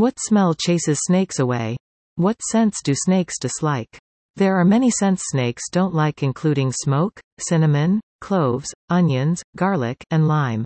[0.00, 1.76] What smell chases snakes away?
[2.16, 3.98] What scents do snakes dislike?
[4.34, 10.64] There are many scents snakes don't like including smoke, cinnamon, cloves, onions, garlic, and lime.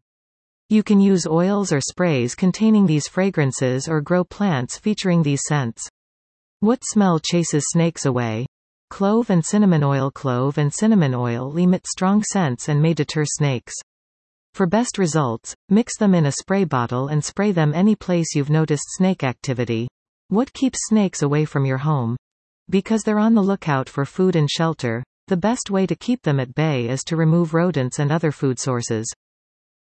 [0.69, 5.83] You can use oils or sprays containing these fragrances or grow plants featuring these scents.
[6.61, 8.47] What smell chases snakes away?
[8.91, 13.75] Clove and cinnamon oil Clove and cinnamon oil emit strong scents and may deter snakes.
[14.55, 18.51] For best results, mix them in a spray bottle and spray them any place you've
[18.51, 19.89] noticed snake activity.
[20.29, 22.17] What keeps snakes away from your home?
[22.71, 26.39] Because they're on the lookout for food and shelter, the best way to keep them
[26.39, 29.13] at bay is to remove rodents and other food sources.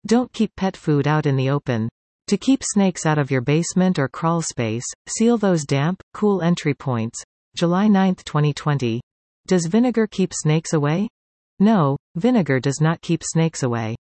[0.07, 1.89] Don't keep pet food out in the open.
[2.27, 6.73] To keep snakes out of your basement or crawl space, seal those damp, cool entry
[6.73, 7.21] points.
[7.57, 9.01] July 9, 2020.
[9.47, 11.09] Does vinegar keep snakes away?
[11.59, 13.97] No, vinegar does not keep snakes away.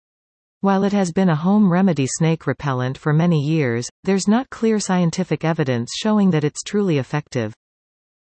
[0.62, 4.80] While it has been a home remedy snake repellent for many years, there's not clear
[4.80, 7.52] scientific evidence showing that it's truly effective.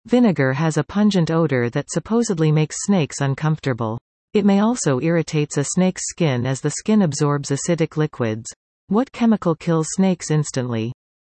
[0.05, 3.97] Vinegar has a pungent odor that supposedly makes snakes uncomfortable.
[4.33, 8.53] It may also irritates a snake's skin as the skin absorbs acidic liquids.
[8.89, 10.91] What chemical kills snakes instantly?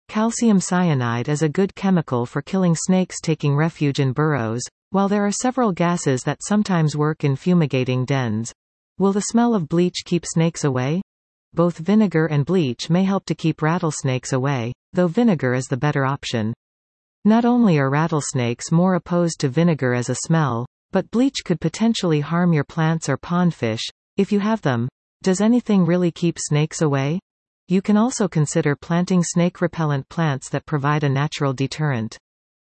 [0.07, 5.25] Calcium cyanide is a good chemical for killing snakes taking refuge in burrows, while there
[5.25, 8.53] are several gases that sometimes work in fumigating dens.
[9.01, 11.01] Will the smell of bleach keep snakes away?
[11.55, 16.05] Both vinegar and bleach may help to keep rattlesnakes away, though vinegar is the better
[16.05, 16.53] option.
[17.25, 22.19] Not only are rattlesnakes more opposed to vinegar as a smell, but bleach could potentially
[22.19, 23.81] harm your plants or pondfish,
[24.17, 24.87] if you have them.
[25.23, 27.19] Does anything really keep snakes away?
[27.67, 32.19] You can also consider planting snake repellent plants that provide a natural deterrent.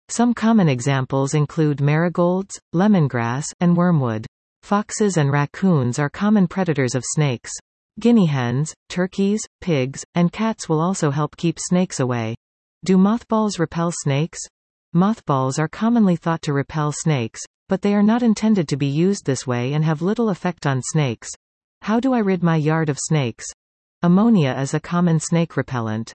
[0.09, 4.25] Some common examples include marigolds, lemongrass, and wormwood.
[4.63, 7.51] Foxes and raccoons are common predators of snakes.
[8.01, 12.37] Guinea hens, turkeys, pigs, and cats will also help keep snakes away.
[12.85, 14.39] Do mothballs repel snakes?
[14.95, 19.27] Mothballs are commonly thought to repel snakes, but they are not intended to be used
[19.27, 21.29] this way and have little effect on snakes.
[21.83, 23.45] How do I rid my yard of snakes?
[24.03, 26.13] Ammonia is a common snake repellent.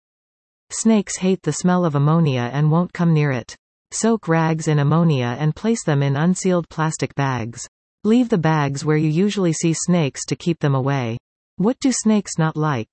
[0.72, 3.56] Snakes hate the smell of ammonia and won't come near it.
[3.92, 7.68] Soak rags in ammonia and place them in unsealed plastic bags.
[8.08, 11.18] Leave the bags where you usually see snakes to keep them away.
[11.58, 12.88] What do snakes not like?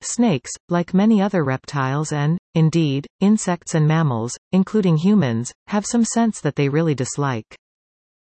[0.00, 6.40] Snakes, like many other reptiles and, indeed, insects and mammals, including humans, have some scents
[6.40, 7.54] that they really dislike.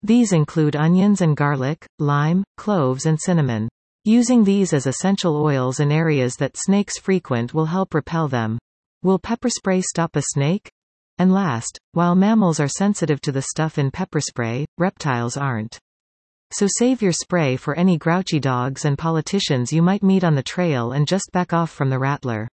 [0.05, 3.69] These include onions and garlic, lime, cloves and cinnamon.
[4.05, 8.61] Using these as essential oils in areas that snakes frequent will help repel them.
[9.03, 10.71] Will pepper spray stop a snake?
[11.19, 15.81] And last, while mammals are sensitive to the stuff in pepper spray, reptiles aren't.
[16.51, 20.43] So save your spray for any grouchy dogs and politicians you might meet on the
[20.43, 22.49] trail and just back off from the rattler.